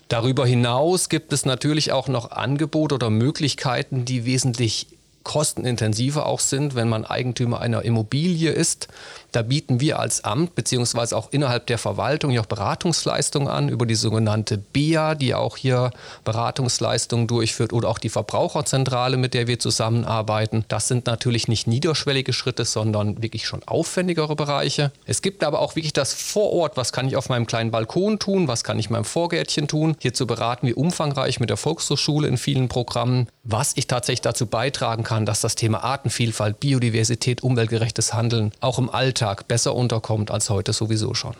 Darüber 0.08 0.46
hinaus 0.46 1.08
gibt 1.08 1.32
es 1.32 1.44
natürlich 1.44 1.92
auch 1.92 2.08
noch 2.08 2.30
Angebote 2.30 2.94
oder 2.94 3.10
Möglichkeiten, 3.10 4.04
die 4.04 4.24
wesentlich 4.24 4.97
kostenintensiver 5.28 6.26
auch 6.26 6.40
sind, 6.40 6.74
wenn 6.74 6.88
man 6.88 7.04
Eigentümer 7.04 7.60
einer 7.60 7.84
Immobilie 7.84 8.50
ist. 8.50 8.88
Da 9.30 9.42
bieten 9.42 9.78
wir 9.78 9.98
als 9.98 10.24
Amt 10.24 10.54
beziehungsweise 10.54 11.14
auch 11.14 11.28
innerhalb 11.32 11.66
der 11.66 11.76
Verwaltung 11.76 12.30
ja 12.30 12.40
auch 12.40 12.46
Beratungsleistungen 12.46 13.46
an 13.46 13.68
über 13.68 13.84
die 13.84 13.94
sogenannte 13.94 14.56
BEA, 14.56 15.14
die 15.14 15.34
auch 15.34 15.58
hier 15.58 15.90
Beratungsleistungen 16.24 17.26
durchführt 17.26 17.74
oder 17.74 17.90
auch 17.90 17.98
die 17.98 18.08
Verbraucherzentrale, 18.08 19.18
mit 19.18 19.34
der 19.34 19.46
wir 19.46 19.58
zusammenarbeiten. 19.58 20.64
Das 20.68 20.88
sind 20.88 21.06
natürlich 21.06 21.46
nicht 21.46 21.66
niederschwellige 21.66 22.32
Schritte, 22.32 22.64
sondern 22.64 23.20
wirklich 23.20 23.46
schon 23.46 23.62
aufwendigere 23.66 24.34
Bereiche. 24.34 24.92
Es 25.04 25.20
gibt 25.20 25.44
aber 25.44 25.60
auch 25.60 25.76
wirklich 25.76 25.92
das 25.92 26.14
Vorort, 26.14 26.78
was 26.78 26.94
kann 26.94 27.06
ich 27.06 27.16
auf 27.16 27.28
meinem 27.28 27.46
kleinen 27.46 27.70
Balkon 27.70 28.18
tun, 28.18 28.48
was 28.48 28.64
kann 28.64 28.78
ich 28.78 28.86
in 28.86 28.92
meinem 28.92 29.04
Vorgärtchen 29.04 29.68
tun. 29.68 29.94
Hierzu 29.98 30.26
beraten 30.26 30.66
wir 30.66 30.78
umfangreich 30.78 31.38
mit 31.38 31.50
der 31.50 31.58
Volkshochschule 31.58 32.28
in 32.28 32.38
vielen 32.38 32.68
Programmen, 32.68 33.28
was 33.44 33.72
ich 33.74 33.86
tatsächlich 33.86 34.22
dazu 34.22 34.46
beitragen 34.46 35.04
kann, 35.04 35.17
dass 35.26 35.40
das 35.40 35.54
Thema 35.54 35.84
Artenvielfalt, 35.84 36.60
Biodiversität, 36.60 37.42
umweltgerechtes 37.42 38.14
Handeln 38.14 38.52
auch 38.60 38.78
im 38.78 38.90
Alltag 38.90 39.48
besser 39.48 39.74
unterkommt 39.74 40.30
als 40.30 40.50
heute 40.50 40.72
sowieso 40.72 41.14
schon. 41.14 41.34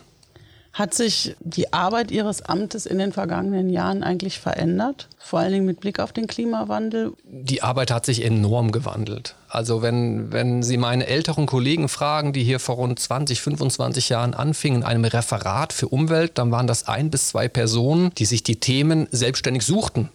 Hat 0.72 0.94
sich 0.94 1.34
die 1.40 1.72
Arbeit 1.72 2.10
Ihres 2.10 2.42
Amtes 2.42 2.86
in 2.86 2.98
den 2.98 3.12
vergangenen 3.12 3.68
Jahren 3.68 4.04
eigentlich 4.04 4.38
verändert? 4.38 5.08
Vor 5.18 5.40
allen 5.40 5.52
Dingen 5.52 5.66
mit 5.66 5.80
Blick 5.80 5.98
auf 5.98 6.12
den 6.12 6.28
Klimawandel? 6.28 7.14
Die 7.24 7.62
Arbeit 7.62 7.90
hat 7.90 8.06
sich 8.06 8.24
enorm 8.24 8.70
gewandelt. 8.70 9.34
Also 9.48 9.82
wenn, 9.82 10.30
wenn 10.30 10.62
Sie 10.62 10.76
meine 10.76 11.06
älteren 11.06 11.46
Kollegen 11.46 11.88
fragen, 11.88 12.32
die 12.32 12.44
hier 12.44 12.60
vor 12.60 12.76
rund 12.76 12.98
20, 12.98 13.40
25 13.40 14.08
Jahren 14.08 14.34
anfingen, 14.34 14.82
in 14.82 14.86
einem 14.86 15.04
Referat 15.04 15.72
für 15.72 15.88
Umwelt, 15.88 16.38
dann 16.38 16.52
waren 16.52 16.66
das 16.66 16.86
ein 16.86 17.10
bis 17.10 17.28
zwei 17.28 17.48
Personen, 17.48 18.12
die 18.16 18.26
sich 18.26 18.44
die 18.44 18.60
Themen 18.60 19.08
selbstständig 19.10 19.64
suchten 19.64 20.10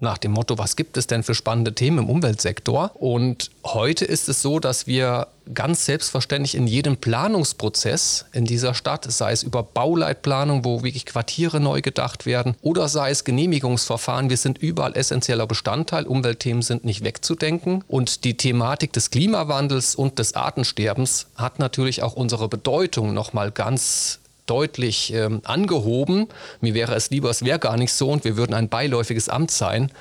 nach 0.00 0.18
dem 0.18 0.32
Motto, 0.32 0.58
was 0.58 0.76
gibt 0.76 0.96
es 0.96 1.08
denn 1.08 1.22
für 1.22 1.34
spannende 1.34 1.74
Themen 1.74 1.98
im 1.98 2.10
Umweltsektor? 2.10 2.92
Und 2.94 3.50
heute 3.64 4.04
ist 4.04 4.28
es 4.28 4.42
so, 4.42 4.60
dass 4.60 4.86
wir 4.86 5.26
ganz 5.52 5.86
selbstverständlich 5.86 6.54
in 6.54 6.66
jedem 6.66 6.98
Planungsprozess 6.98 8.26
in 8.32 8.44
dieser 8.44 8.74
Stadt, 8.74 9.10
sei 9.10 9.32
es 9.32 9.42
über 9.42 9.62
Bauleitplanung, 9.62 10.64
wo 10.64 10.84
wirklich 10.84 11.06
Quartiere 11.06 11.58
neu 11.58 11.80
gedacht 11.80 12.26
werden, 12.26 12.54
oder 12.60 12.88
sei 12.88 13.10
es 13.10 13.24
Genehmigungsverfahren, 13.24 14.30
wir 14.30 14.36
sind 14.36 14.58
überall 14.58 14.96
essentieller 14.96 15.46
Bestandteil. 15.46 16.06
Umweltthemen 16.06 16.62
sind 16.62 16.84
nicht 16.84 17.02
wegzudenken. 17.02 17.82
Und 17.88 18.24
die 18.24 18.36
Thematik 18.36 18.92
des 18.92 19.10
Klimawandels 19.10 19.96
und 19.96 20.18
des 20.18 20.34
Artensterbens 20.34 21.26
hat 21.36 21.58
natürlich 21.58 22.02
auch 22.02 22.14
unsere 22.14 22.48
Bedeutung 22.48 23.14
nochmal 23.14 23.50
ganz 23.50 24.20
deutlich 24.48 25.12
ähm, 25.12 25.40
angehoben. 25.44 26.28
Mir 26.60 26.74
wäre 26.74 26.94
es 26.94 27.10
lieber, 27.10 27.30
es 27.30 27.44
wäre 27.44 27.58
gar 27.58 27.76
nicht 27.76 27.92
so 27.92 28.10
und 28.10 28.24
wir 28.24 28.36
würden 28.36 28.54
ein 28.54 28.68
beiläufiges 28.68 29.28
Amt 29.28 29.50
sein. 29.50 29.92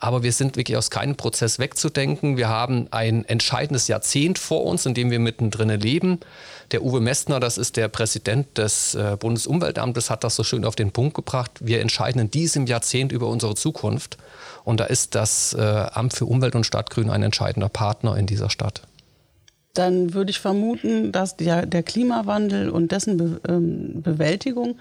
Aber 0.00 0.22
wir 0.22 0.32
sind 0.32 0.56
wirklich 0.56 0.76
aus 0.76 0.90
keinem 0.90 1.16
Prozess 1.16 1.58
wegzudenken. 1.58 2.36
Wir 2.36 2.48
haben 2.48 2.86
ein 2.92 3.24
entscheidendes 3.24 3.88
Jahrzehnt 3.88 4.38
vor 4.38 4.64
uns, 4.64 4.86
in 4.86 4.94
dem 4.94 5.10
wir 5.10 5.18
mittendrin 5.18 5.70
leben. 5.70 6.20
Der 6.70 6.84
Uwe 6.84 7.00
Messner, 7.00 7.40
das 7.40 7.58
ist 7.58 7.76
der 7.76 7.88
Präsident 7.88 8.58
des 8.58 8.94
äh, 8.94 9.16
Bundesumweltamtes, 9.18 10.08
hat 10.10 10.22
das 10.22 10.36
so 10.36 10.44
schön 10.44 10.64
auf 10.64 10.76
den 10.76 10.92
Punkt 10.92 11.14
gebracht. 11.14 11.50
Wir 11.60 11.80
entscheiden 11.80 12.20
in 12.20 12.30
diesem 12.30 12.66
Jahrzehnt 12.66 13.10
über 13.10 13.26
unsere 13.26 13.56
Zukunft. 13.56 14.18
Und 14.64 14.78
da 14.78 14.84
ist 14.84 15.14
das 15.14 15.54
äh, 15.54 15.60
Amt 15.60 16.12
für 16.12 16.26
Umwelt 16.26 16.54
und 16.54 16.64
Stadtgrün 16.64 17.10
ein 17.10 17.22
entscheidender 17.22 17.68
Partner 17.68 18.16
in 18.16 18.26
dieser 18.26 18.50
Stadt 18.50 18.82
dann 19.78 20.14
würde 20.14 20.30
ich 20.30 20.40
vermuten, 20.40 21.12
dass 21.12 21.36
der, 21.36 21.64
der 21.64 21.82
Klimawandel 21.82 22.68
und 22.70 22.92
dessen 22.92 23.16
Be 23.16 23.40
ähm, 23.48 24.02
Bewältigung 24.02 24.76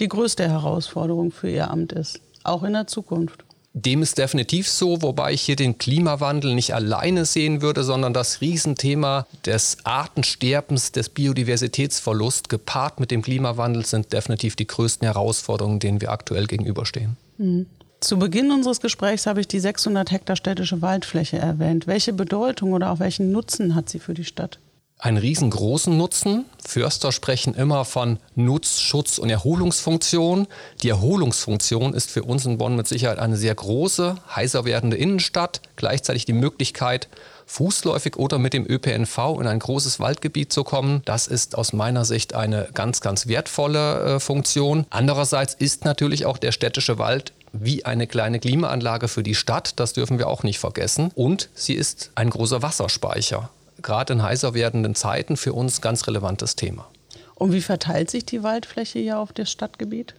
die 0.00 0.08
größte 0.08 0.48
Herausforderung 0.48 1.30
für 1.30 1.50
Ihr 1.50 1.70
Amt 1.70 1.92
ist, 1.92 2.20
auch 2.42 2.62
in 2.62 2.72
der 2.72 2.86
Zukunft. 2.86 3.44
Dem 3.72 4.02
ist 4.02 4.18
definitiv 4.18 4.68
so, 4.68 5.00
wobei 5.00 5.32
ich 5.32 5.42
hier 5.42 5.54
den 5.54 5.78
Klimawandel 5.78 6.56
nicht 6.56 6.74
alleine 6.74 7.24
sehen 7.24 7.62
würde, 7.62 7.84
sondern 7.84 8.12
das 8.12 8.40
Riesenthema 8.40 9.28
des 9.46 9.78
Artensterbens, 9.84 10.90
des 10.90 11.08
Biodiversitätsverlusts 11.08 12.48
gepaart 12.48 12.98
mit 12.98 13.12
dem 13.12 13.22
Klimawandel 13.22 13.86
sind 13.86 14.12
definitiv 14.12 14.56
die 14.56 14.66
größten 14.66 15.06
Herausforderungen, 15.06 15.78
denen 15.78 16.00
wir 16.00 16.10
aktuell 16.10 16.48
gegenüberstehen. 16.48 17.16
Mhm. 17.38 17.66
Zu 18.00 18.18
Beginn 18.18 18.50
unseres 18.50 18.80
Gesprächs 18.80 19.26
habe 19.26 19.40
ich 19.40 19.48
die 19.48 19.60
600 19.60 20.10
Hektar 20.10 20.34
städtische 20.34 20.80
Waldfläche 20.80 21.36
erwähnt. 21.36 21.86
Welche 21.86 22.14
Bedeutung 22.14 22.72
oder 22.72 22.90
auch 22.90 22.98
welchen 22.98 23.30
Nutzen 23.30 23.74
hat 23.74 23.90
sie 23.90 23.98
für 23.98 24.14
die 24.14 24.24
Stadt? 24.24 24.58
Einen 24.98 25.18
riesengroßen 25.18 25.96
Nutzen. 25.96 26.46
Förster 26.66 27.12
sprechen 27.12 27.54
immer 27.54 27.84
von 27.84 28.18
Nutz-, 28.36 28.80
Schutz- 28.80 29.18
und 29.18 29.28
Erholungsfunktion. 29.28 30.46
Die 30.82 30.88
Erholungsfunktion 30.88 31.92
ist 31.92 32.10
für 32.10 32.22
uns 32.22 32.46
in 32.46 32.56
Bonn 32.56 32.74
mit 32.74 32.88
Sicherheit 32.88 33.18
eine 33.18 33.36
sehr 33.36 33.54
große, 33.54 34.16
heißer 34.34 34.64
werdende 34.64 34.96
Innenstadt. 34.96 35.60
Gleichzeitig 35.76 36.24
die 36.24 36.32
Möglichkeit, 36.32 37.08
fußläufig 37.46 38.16
oder 38.16 38.38
mit 38.38 38.52
dem 38.52 38.66
ÖPNV 38.66 39.40
in 39.40 39.46
ein 39.46 39.58
großes 39.58 40.00
Waldgebiet 40.00 40.52
zu 40.52 40.64
kommen. 40.64 41.02
Das 41.04 41.26
ist 41.26 41.56
aus 41.56 41.72
meiner 41.72 42.04
Sicht 42.04 42.34
eine 42.34 42.68
ganz, 42.72 43.00
ganz 43.00 43.26
wertvolle 43.26 44.16
äh, 44.16 44.20
Funktion. 44.20 44.86
Andererseits 44.90 45.54
ist 45.54 45.84
natürlich 45.84 46.26
auch 46.26 46.38
der 46.38 46.52
städtische 46.52 46.98
Wald 46.98 47.32
wie 47.52 47.84
eine 47.84 48.06
kleine 48.06 48.40
Klimaanlage 48.40 49.08
für 49.08 49.22
die 49.22 49.34
Stadt. 49.34 49.78
Das 49.80 49.92
dürfen 49.92 50.18
wir 50.18 50.28
auch 50.28 50.42
nicht 50.42 50.58
vergessen. 50.58 51.10
Und 51.14 51.48
sie 51.54 51.74
ist 51.74 52.10
ein 52.14 52.30
großer 52.30 52.62
Wasserspeicher. 52.62 53.50
Gerade 53.82 54.12
in 54.12 54.22
heißer 54.22 54.54
werdenden 54.54 54.94
Zeiten 54.94 55.36
für 55.36 55.52
uns 55.52 55.80
ganz 55.80 56.06
relevantes 56.06 56.56
Thema. 56.56 56.88
Und 57.34 57.52
wie 57.52 57.62
verteilt 57.62 58.10
sich 58.10 58.26
die 58.26 58.42
Waldfläche 58.42 58.98
hier 58.98 59.18
auf 59.18 59.32
das 59.32 59.50
Stadtgebiet? 59.50 60.14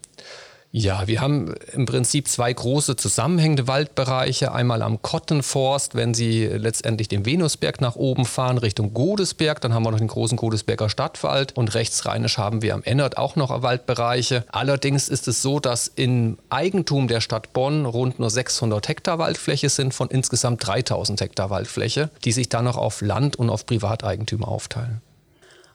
Ja, 0.73 1.05
wir 1.05 1.19
haben 1.19 1.53
im 1.73 1.85
Prinzip 1.85 2.29
zwei 2.29 2.53
große 2.53 2.95
zusammenhängende 2.95 3.67
Waldbereiche. 3.67 4.53
Einmal 4.53 4.81
am 4.81 5.01
Kottenforst, 5.01 5.95
wenn 5.95 6.13
Sie 6.13 6.45
letztendlich 6.45 7.09
den 7.09 7.25
Venusberg 7.25 7.81
nach 7.81 7.97
oben 7.97 8.23
fahren, 8.23 8.57
Richtung 8.57 8.93
Godesberg. 8.93 9.59
Dann 9.59 9.73
haben 9.73 9.83
wir 9.83 9.91
noch 9.91 9.97
den 9.97 10.07
großen 10.07 10.37
Godesberger 10.37 10.87
Stadtwald. 10.87 11.57
Und 11.57 11.73
rechtsrheinisch 11.73 12.37
haben 12.37 12.61
wir 12.61 12.73
am 12.73 12.83
Ennert 12.83 13.17
auch 13.17 13.35
noch 13.35 13.61
Waldbereiche. 13.61 14.45
Allerdings 14.49 15.09
ist 15.09 15.27
es 15.27 15.41
so, 15.41 15.59
dass 15.59 15.89
im 15.89 16.37
Eigentum 16.49 17.09
der 17.09 17.19
Stadt 17.19 17.51
Bonn 17.51 17.85
rund 17.85 18.19
nur 18.19 18.29
600 18.29 18.87
Hektar 18.87 19.19
Waldfläche 19.19 19.67
sind 19.67 19.93
von 19.93 20.07
insgesamt 20.07 20.65
3000 20.65 21.19
Hektar 21.19 21.49
Waldfläche, 21.49 22.11
die 22.23 22.31
sich 22.31 22.47
dann 22.47 22.63
noch 22.63 22.77
auf 22.77 23.01
Land- 23.01 23.35
und 23.35 23.49
auf 23.49 23.65
Privateigentümer 23.65 24.47
aufteilen. 24.47 25.01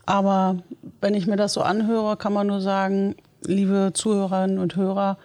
Aber 0.06 0.62
wenn 1.02 1.12
ich 1.12 1.26
mir 1.26 1.36
das 1.36 1.52
so 1.52 1.60
anhöre, 1.60 2.16
kann 2.16 2.32
man 2.32 2.46
nur 2.46 2.62
sagen, 2.62 3.16
liebe 3.42 3.92
Zuhörerinnen 3.94 4.58
und 4.58 4.76
Hörer, 4.76 5.18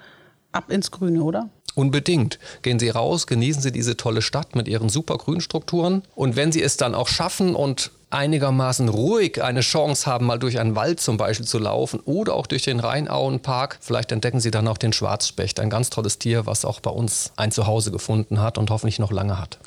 ab 0.52 0.70
ins 0.70 0.92
Grüne, 0.92 1.24
oder? 1.24 1.50
Unbedingt. 1.74 2.38
Gehen 2.64 2.80
Sie 2.80 2.90
raus, 2.90 3.28
genießen 3.28 3.62
Sie 3.62 3.72
diese 3.72 3.96
tolle 3.96 4.22
Stadt 4.22 4.56
mit 4.56 4.68
ihren 4.68 4.90
super 4.90 5.18
Grünstrukturen. 5.18 6.04
Und 6.16 6.36
wenn 6.36 6.52
Sie 6.52 6.62
es 6.62 6.76
dann 6.76 6.94
auch 6.94 7.08
schaffen 7.08 7.56
und 7.56 7.92
einigermaßen 8.10 8.90
ruhig 8.90 9.42
eine 9.42 9.62
Chance 9.62 10.06
haben, 10.06 10.26
mal 10.26 10.38
durch 10.38 10.60
einen 10.60 10.76
Wald 10.76 11.00
zum 11.00 11.16
Beispiel 11.16 11.48
zu 11.48 11.60
laufen 11.60 12.02
oder 12.02 12.36
auch 12.36 12.46
durch 12.46 12.64
den 12.64 12.82
Rheinauenpark, 12.82 13.78
vielleicht 13.80 14.12
entdecken 14.12 14.42
Sie 14.42 14.52
dann 14.52 14.68
auch 14.68 14.78
den 14.78 14.92
Schwarzspecht, 14.92 15.62
ein 15.62 15.70
ganz 15.70 15.90
tolles 15.90 16.20
Tier, 16.20 16.46
was 16.46 16.66
auch 16.66 16.82
bei 16.82 16.92
uns 16.92 17.32
ein 17.38 17.52
Zuhause 17.52 17.92
gefunden 17.92 18.42
hat 18.42 18.58
und 18.58 18.70
hoffentlich 18.70 19.00
noch 19.00 19.12
lange 19.12 19.40
hat. 19.40 19.60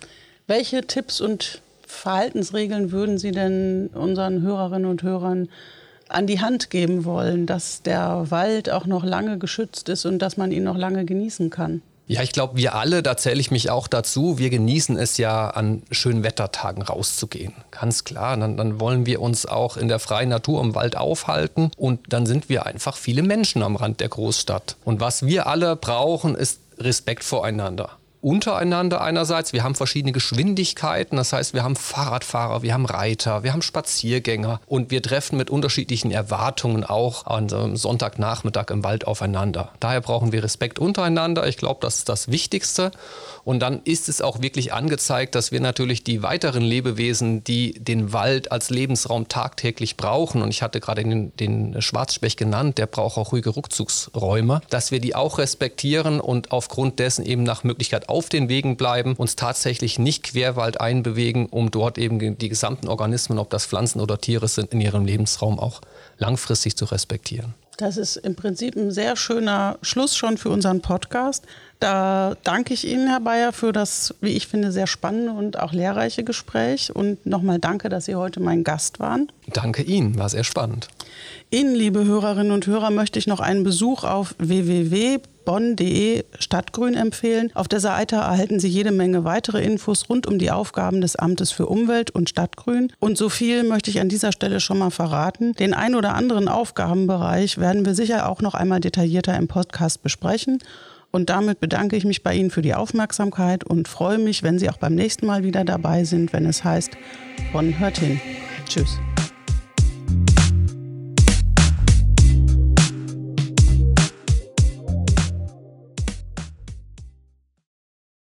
Welche 0.47 0.87
Tipps 0.87 1.23
und 1.23 1.63
Verhaltensregeln 1.87 2.93
würden 2.93 3.17
Sie 3.17 3.31
denn 3.31 3.89
unseren 3.95 4.43
Hörerinnen 4.43 4.91
und 4.91 5.03
Hörern 5.03 5.49
an 6.15 6.27
die 6.27 6.41
Hand 6.41 6.71
geben 6.71 7.05
wollen, 7.05 7.47
dass 7.47 7.83
der 7.83 8.27
Wald 8.31 8.71
auch 8.71 8.87
noch 8.87 9.05
lange 9.05 9.39
geschützt 9.39 9.89
ist 9.89 10.07
und 10.07 10.21
dass 10.21 10.37
man 10.37 10.53
ihn 10.53 10.65
noch 10.65 10.77
lange 10.77 11.05
genießen 11.05 11.51
kann. 11.51 11.83
Ja, 12.07 12.23
ich 12.23 12.33
glaube, 12.33 12.59
wir 12.59 12.75
alle, 12.75 13.03
da 13.03 13.17
zähle 13.17 13.41
ich 13.41 13.51
mich 13.51 13.71
auch 13.71 13.89
dazu, 13.89 14.39
wir 14.39 14.51
genießen 14.51 14.99
es 14.99 15.17
ja, 15.17 15.49
an 15.49 15.83
schönen 15.91 16.23
Wettertagen 16.23 16.83
rauszugehen. 16.83 17.55
Ganz 17.71 18.05
klar, 18.05 18.37
dann, 18.37 18.59
dann, 18.59 18.79
wollen 18.79 19.07
wir 19.07 19.23
uns 19.23 19.47
auch 19.47 19.79
in 19.79 19.89
der 19.89 19.99
freien 19.99 20.29
Natur 20.29 20.61
im 20.61 20.75
Wald 20.75 20.97
aufhalten 20.97 21.71
und 21.79 22.01
dann 22.11 22.27
sind 22.27 22.51
wir 22.51 22.67
einfach 22.67 22.99
viele 22.99 23.23
Menschen 23.23 23.63
am 23.63 23.77
Rand 23.77 24.01
der 24.01 24.11
Großstadt. 24.11 24.77
Und 24.85 25.01
was 25.01 25.25
wir 25.25 25.47
alle 25.47 25.77
brauchen, 25.77 26.35
ist 26.35 26.61
Respekt 26.79 27.25
voreinander. 27.25 27.97
Untereinander 28.25 29.03
einerseits. 29.03 29.53
Wir 29.53 29.63
haben 29.63 29.75
verschiedene 29.75 30.13
Geschwindigkeiten. 30.13 31.17
Das 31.17 31.35
heißt, 31.35 31.53
wir 31.53 31.63
haben 31.63 31.77
Fahrradfahrer, 31.77 32.63
wir 32.63 32.73
haben 32.73 32.87
Reiter, 32.87 33.43
wir 33.43 33.53
haben 33.53 33.61
Spaziergänger 33.61 34.61
und 34.67 34.91
wir 34.91 35.03
treffen 35.03 35.37
mit 35.37 35.51
unterschiedlichen 35.51 36.11
Erwartungen 36.11 36.85
auch 36.85 37.27
an 37.27 37.53
einem 37.53 37.77
Sonntagnachmittag 37.77 38.71
im 38.71 38.83
Wald 38.83 39.07
aufeinander. 39.07 39.73
Daher 39.79 40.01
brauchen 40.01 40.33
wir 40.33 40.43
Respekt 40.43 40.79
untereinander. 40.79 41.47
Ich 41.47 41.59
glaube, 41.59 41.81
das 41.83 41.99
ist 41.99 42.09
das 42.09 42.29
Wichtigste. 42.29 42.93
Und 43.45 43.61
dann 43.61 43.83
ist 43.85 44.09
es 44.09 44.23
auch 44.23 44.41
wirklich 44.41 44.73
angezeigt, 44.73 45.35
dass 45.35 45.53
wir 45.53 45.61
natürlich 45.61 46.03
die 46.03 46.23
weiteren 46.23 46.63
Lebewesen, 46.63 47.45
die 47.45 47.75
den 47.75 48.15
Wald 48.15 48.51
als 48.51 48.71
Lebensraum 48.71 49.29
tagtäglich 49.29 49.99
brauchen, 49.99 50.41
und 50.41 50.49
ich 50.49 50.63
hatte 50.63 50.81
gerade 50.81 51.05
den, 51.05 51.37
den 51.37 51.83
Schwarzspecht 51.83 52.39
genannt, 52.39 52.79
der 52.79 52.87
braucht 52.87 53.19
auch 53.19 53.33
ruhige 53.33 53.55
Rückzugsräume, 53.55 54.63
dass 54.71 54.91
wir 54.91 55.01
die 55.01 55.15
auch 55.15 55.37
respektieren 55.37 56.21
und 56.21 56.53
aufgrund 56.53 56.99
dessen 56.99 57.27
eben 57.27 57.43
nach 57.43 57.65
Möglichkeit 57.65 58.09
auf 58.15 58.29
den 58.29 58.49
Wegen 58.49 58.77
bleiben, 58.77 59.15
uns 59.17 59.35
tatsächlich 59.35 59.99
nicht 59.99 60.23
querwald 60.23 60.81
einbewegen, 60.81 61.47
um 61.47 61.71
dort 61.71 61.99
eben 61.99 62.39
die 62.39 62.49
gesamten 62.49 62.89
Organismen, 62.89 63.39
ob 63.39 63.51
das 63.51 63.67
Pflanzen 63.67 64.01
oder 64.01 64.19
Tiere 64.19 64.47
sind, 64.47 64.73
in 64.73 64.81
ihrem 64.81 65.05
Lebensraum 65.05 65.59
auch 65.59 65.81
langfristig 66.19 66.77
zu 66.77 66.85
respektieren. 66.85 67.55
Das 67.77 67.97
ist 67.97 68.17
im 68.17 68.37
Prinzip 68.37 68.77
ein 68.77 68.93
sehr 68.93 69.17
schöner 69.17 69.79
Schluss 69.83 70.17
schon 70.17 70.39
für 70.39 70.49
unseren 70.49 70.81
Podcast. 70.81 71.45
Da 71.81 72.37
danke 72.45 72.73
ich 72.73 72.87
Ihnen, 72.87 73.09
Herr 73.09 73.19
Bayer, 73.19 73.53
für 73.53 73.73
das, 73.73 74.15
wie 74.21 74.31
ich 74.31 74.47
finde, 74.47 74.71
sehr 74.71 74.87
spannende 74.87 75.33
und 75.33 75.59
auch 75.59 75.73
lehrreiche 75.73 76.23
Gespräch. 76.23 76.95
Und 76.95 77.27
nochmal 77.27 77.59
danke, 77.59 77.89
dass 77.89 78.05
Sie 78.05 78.15
heute 78.15 78.41
mein 78.41 78.63
Gast 78.63 79.01
waren. 79.01 79.31
Danke 79.53 79.83
Ihnen, 79.83 80.17
war 80.17 80.29
sehr 80.29 80.45
spannend. 80.45 80.87
Ihnen, 81.51 81.75
liebe 81.75 82.05
Hörerinnen 82.05 82.53
und 82.53 82.67
Hörer, 82.69 82.91
möchte 82.91 83.19
ich 83.19 83.27
noch 83.27 83.41
einen 83.41 83.65
Besuch 83.65 84.05
auf 84.05 84.37
www.bonn.de 85.45 86.25
Stadtgrün 86.39 86.95
empfehlen. 86.95 87.51
Auf 87.55 87.69
der 87.69 87.81
Seite 87.81 88.17
erhalten 88.17 88.61
Sie 88.61 88.69
jede 88.69 88.93
Menge 88.93 89.25
weitere 89.25 89.63
Infos 89.63 90.09
rund 90.09 90.27
um 90.27 90.39
die 90.39 90.51
Aufgaben 90.51 91.01
des 91.01 91.17
Amtes 91.17 91.51
für 91.53 91.67
Umwelt 91.67 92.11
und 92.11 92.29
Stadtgrün. 92.29 92.93
Und 93.01 93.19
so 93.19 93.29
viel 93.29 93.65
möchte 93.65 93.91
ich 93.91 94.01
an 94.01 94.09
dieser 94.09 94.33
Stelle 94.33 94.61
schon 94.61 94.79
mal 94.79 94.91
verraten. 94.91 95.53
Den 95.55 95.75
ein 95.75 95.95
oder 95.95 96.15
anderen 96.15 96.49
Aufgabenbereich 96.49 97.59
werden 97.59 97.85
wir 97.85 97.95
sicher 97.95 98.29
auch 98.29 98.41
noch 98.41 98.55
einmal 98.55 98.81
detaillierter 98.81 99.37
im 99.37 99.49
Podcast 99.49 100.03
besprechen. 100.03 100.59
Und 101.11 101.31
damit 101.31 101.61
bedanke 101.61 101.95
ich 101.95 102.05
mich 102.05 102.25
bei 102.25 102.35
Ihnen 102.35 102.51
für 102.51 102.63
die 102.63 102.75
Aufmerksamkeit 102.75 103.63
und 103.63 103.87
freue 103.87 104.19
mich, 104.19 104.43
wenn 104.43 104.59
Sie 104.59 104.69
auch 104.69 104.79
beim 104.79 104.97
nächsten 104.97 105.27
Mal 105.27 105.45
wieder 105.45 105.65
dabei 105.65 106.03
sind, 106.03 106.33
wenn 106.33 106.45
es 106.45 106.65
heißt, 106.65 106.91
Bonn 107.53 107.79
hört 107.79 107.99
hin. 107.99 108.21
Tschüss. 108.69 108.99